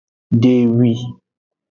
[0.41, 0.91] Dehwi.